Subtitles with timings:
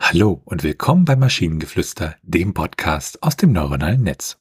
[0.00, 4.38] Hallo und willkommen bei Maschinengeflüster, dem Podcast aus dem neuronalen Netz.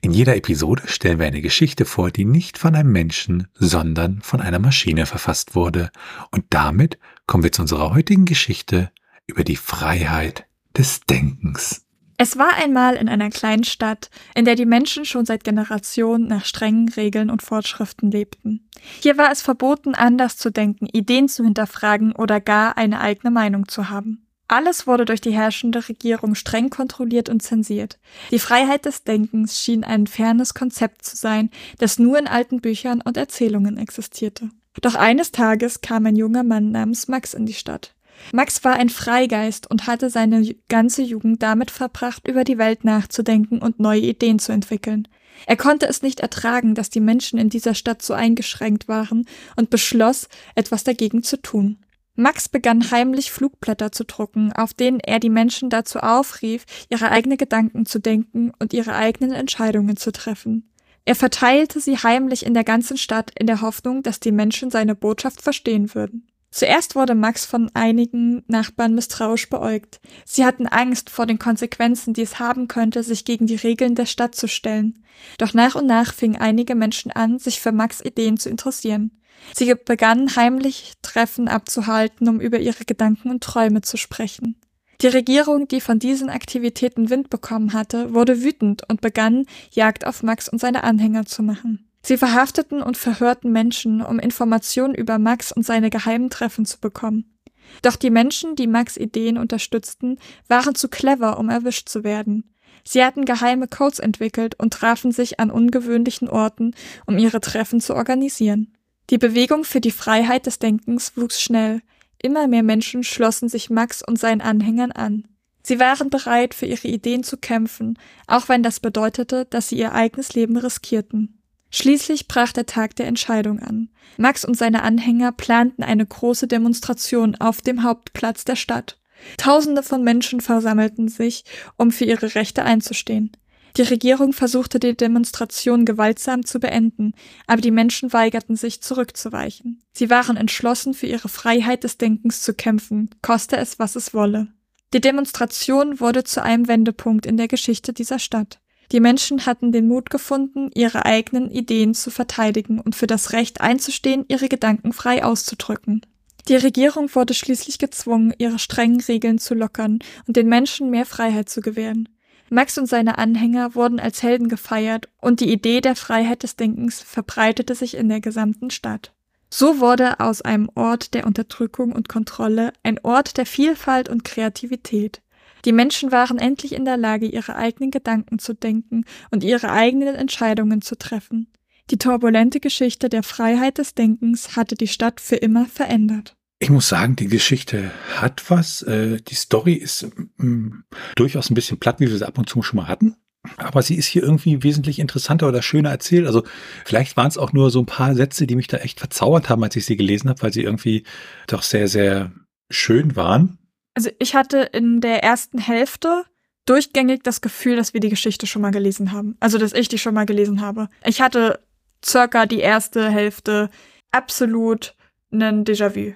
[0.00, 4.40] In jeder Episode stellen wir eine Geschichte vor, die nicht von einem Menschen, sondern von
[4.40, 5.90] einer Maschine verfasst wurde.
[6.30, 8.90] Und damit kommen wir zu unserer heutigen Geschichte
[9.26, 10.46] über die Freiheit
[10.76, 11.86] des Denkens.
[12.16, 16.44] Es war einmal in einer kleinen Stadt, in der die Menschen schon seit Generationen nach
[16.44, 18.68] strengen Regeln und Vorschriften lebten.
[19.00, 23.68] Hier war es verboten, anders zu denken, Ideen zu hinterfragen oder gar eine eigene Meinung
[23.68, 24.26] zu haben.
[24.50, 28.00] Alles wurde durch die herrschende Regierung streng kontrolliert und zensiert.
[28.32, 33.00] Die Freiheit des Denkens schien ein fernes Konzept zu sein, das nur in alten Büchern
[33.00, 34.50] und Erzählungen existierte.
[34.80, 37.94] Doch eines Tages kam ein junger Mann namens Max in die Stadt.
[38.32, 43.60] Max war ein Freigeist und hatte seine ganze Jugend damit verbracht, über die Welt nachzudenken
[43.60, 45.06] und neue Ideen zu entwickeln.
[45.46, 49.70] Er konnte es nicht ertragen, dass die Menschen in dieser Stadt so eingeschränkt waren und
[49.70, 51.78] beschloss, etwas dagegen zu tun.
[52.16, 57.38] Max begann heimlich Flugblätter zu drucken, auf denen er die Menschen dazu aufrief, ihre eigenen
[57.38, 60.70] Gedanken zu denken und ihre eigenen Entscheidungen zu treffen.
[61.04, 64.94] Er verteilte sie heimlich in der ganzen Stadt in der Hoffnung, dass die Menschen seine
[64.94, 66.26] Botschaft verstehen würden.
[66.52, 70.00] Zuerst wurde Max von einigen Nachbarn misstrauisch beäugt.
[70.24, 74.06] Sie hatten Angst vor den Konsequenzen, die es haben könnte, sich gegen die Regeln der
[74.06, 75.04] Stadt zu stellen.
[75.38, 79.19] Doch nach und nach fingen einige Menschen an, sich für Max Ideen zu interessieren.
[79.54, 84.56] Sie begannen heimlich Treffen abzuhalten, um über ihre Gedanken und Träume zu sprechen.
[85.02, 90.22] Die Regierung, die von diesen Aktivitäten Wind bekommen hatte, wurde wütend und begann, Jagd auf
[90.22, 91.86] Max und seine Anhänger zu machen.
[92.02, 97.36] Sie verhafteten und verhörten Menschen, um Informationen über Max und seine geheimen Treffen zu bekommen.
[97.82, 102.54] Doch die Menschen, die Max Ideen unterstützten, waren zu clever, um erwischt zu werden.
[102.84, 106.74] Sie hatten geheime Codes entwickelt und trafen sich an ungewöhnlichen Orten,
[107.06, 108.74] um ihre Treffen zu organisieren.
[109.10, 111.82] Die Bewegung für die Freiheit des Denkens wuchs schnell.
[112.22, 115.26] Immer mehr Menschen schlossen sich Max und seinen Anhängern an.
[115.62, 119.92] Sie waren bereit, für ihre Ideen zu kämpfen, auch wenn das bedeutete, dass sie ihr
[119.92, 121.40] eigenes Leben riskierten.
[121.70, 123.90] Schließlich brach der Tag der Entscheidung an.
[124.16, 128.98] Max und seine Anhänger planten eine große Demonstration auf dem Hauptplatz der Stadt.
[129.36, 131.44] Tausende von Menschen versammelten sich,
[131.76, 133.32] um für ihre Rechte einzustehen.
[133.76, 137.12] Die Regierung versuchte die Demonstration gewaltsam zu beenden,
[137.46, 139.82] aber die Menschen weigerten sich zurückzuweichen.
[139.92, 144.48] Sie waren entschlossen, für ihre Freiheit des Denkens zu kämpfen, koste es, was es wolle.
[144.92, 148.60] Die Demonstration wurde zu einem Wendepunkt in der Geschichte dieser Stadt.
[148.92, 153.60] Die Menschen hatten den Mut gefunden, ihre eigenen Ideen zu verteidigen und für das Recht
[153.60, 156.00] einzustehen, ihre Gedanken frei auszudrücken.
[156.48, 161.48] Die Regierung wurde schließlich gezwungen, ihre strengen Regeln zu lockern und den Menschen mehr Freiheit
[161.48, 162.08] zu gewähren.
[162.50, 167.00] Max und seine Anhänger wurden als Helden gefeiert und die Idee der Freiheit des Denkens
[167.00, 169.12] verbreitete sich in der gesamten Stadt.
[169.48, 175.22] So wurde aus einem Ort der Unterdrückung und Kontrolle ein Ort der Vielfalt und Kreativität.
[175.64, 180.16] Die Menschen waren endlich in der Lage, ihre eigenen Gedanken zu denken und ihre eigenen
[180.16, 181.48] Entscheidungen zu treffen.
[181.90, 186.36] Die turbulente Geschichte der Freiheit des Denkens hatte die Stadt für immer verändert.
[186.62, 188.82] Ich muss sagen, die Geschichte hat was.
[188.82, 190.82] Äh, die Story ist mm,
[191.16, 193.16] durchaus ein bisschen platt, wie wir sie ab und zu schon mal hatten.
[193.56, 196.26] Aber sie ist hier irgendwie wesentlich interessanter oder schöner erzählt.
[196.26, 196.44] Also
[196.84, 199.64] vielleicht waren es auch nur so ein paar Sätze, die mich da echt verzaubert haben,
[199.64, 201.04] als ich sie gelesen habe, weil sie irgendwie
[201.46, 202.30] doch sehr, sehr
[202.70, 203.58] schön waren.
[203.94, 206.24] Also ich hatte in der ersten Hälfte
[206.66, 209.36] durchgängig das Gefühl, dass wir die Geschichte schon mal gelesen haben.
[209.40, 210.88] Also dass ich die schon mal gelesen habe.
[211.06, 211.60] Ich hatte
[212.04, 213.70] circa die erste Hälfte
[214.10, 214.94] absolut
[215.32, 216.14] einen Déjà-vu.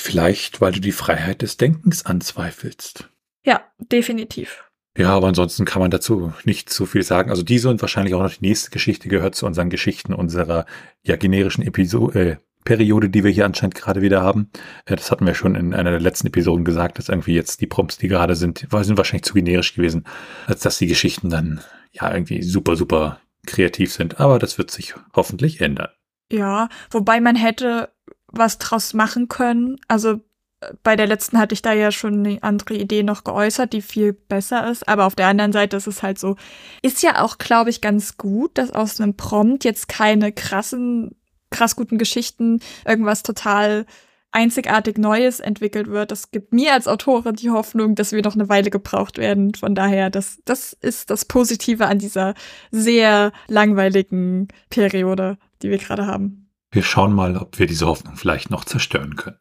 [0.00, 3.08] Vielleicht, weil du die Freiheit des Denkens anzweifelst.
[3.44, 4.64] Ja, definitiv.
[4.96, 7.30] Ja, aber ansonsten kann man dazu nicht so viel sagen.
[7.30, 10.64] Also diese und wahrscheinlich auch noch die nächste Geschichte gehört zu unseren Geschichten unserer
[11.02, 14.50] ja generischen Episode, äh, Periode, die wir hier anscheinend gerade wieder haben.
[14.86, 17.66] Äh, das hatten wir schon in einer der letzten Episoden gesagt, dass irgendwie jetzt die
[17.66, 20.04] Prompts, die gerade sind, sind wahrscheinlich zu generisch gewesen,
[20.46, 21.60] als dass die Geschichten dann
[21.92, 24.18] ja irgendwie super, super kreativ sind.
[24.18, 25.88] Aber das wird sich hoffentlich ändern.
[26.30, 27.90] Ja, wobei man hätte
[28.28, 29.78] was draus machen können.
[29.88, 30.20] Also
[30.60, 33.82] äh, bei der letzten hatte ich da ja schon eine andere Idee noch geäußert, die
[33.82, 34.88] viel besser ist.
[34.88, 36.36] Aber auf der anderen Seite ist es halt so,
[36.82, 41.16] ist ja auch, glaube ich, ganz gut, dass aus einem Prompt jetzt keine krassen
[41.50, 43.86] krass guten Geschichten irgendwas total
[44.32, 46.10] einzigartig Neues entwickelt wird.
[46.10, 49.54] Das gibt mir als Autorin die Hoffnung, dass wir noch eine Weile gebraucht werden.
[49.54, 52.34] Von daher, das, das ist das Positive an dieser
[52.70, 56.45] sehr langweiligen Periode, die wir gerade haben.
[56.76, 59.38] Wir schauen mal, ob wir diese Hoffnung vielleicht noch zerstören können.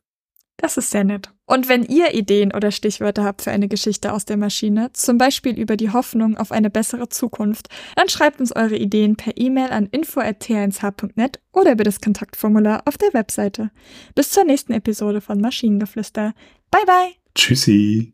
[0.55, 1.33] Das ist sehr nett.
[1.45, 5.59] Und wenn ihr Ideen oder Stichwörter habt für eine Geschichte aus der Maschine, zum Beispiel
[5.59, 7.67] über die Hoffnung auf eine bessere Zukunft,
[7.97, 13.13] dann schreibt uns eure Ideen per E-Mail an info.t1h.net oder über das Kontaktformular auf der
[13.13, 13.69] Webseite.
[14.15, 16.33] Bis zur nächsten Episode von Maschinengeflüster.
[16.71, 17.15] Bye bye!
[17.35, 18.13] Tschüssi!